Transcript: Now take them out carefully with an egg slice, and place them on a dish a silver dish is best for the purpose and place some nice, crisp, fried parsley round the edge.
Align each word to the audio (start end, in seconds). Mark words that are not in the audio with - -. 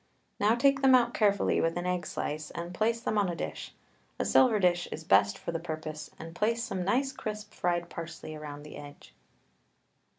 Now 0.39 0.55
take 0.55 0.81
them 0.81 0.95
out 0.95 1.13
carefully 1.13 1.61
with 1.61 1.77
an 1.77 1.85
egg 1.85 2.07
slice, 2.07 2.49
and 2.49 2.73
place 2.73 2.99
them 3.01 3.19
on 3.19 3.29
a 3.29 3.35
dish 3.35 3.71
a 4.17 4.25
silver 4.25 4.59
dish 4.59 4.87
is 4.91 5.03
best 5.03 5.37
for 5.37 5.51
the 5.51 5.59
purpose 5.59 6.09
and 6.17 6.33
place 6.33 6.63
some 6.63 6.83
nice, 6.83 7.11
crisp, 7.11 7.53
fried 7.53 7.87
parsley 7.87 8.35
round 8.35 8.65
the 8.65 8.77
edge. 8.77 9.13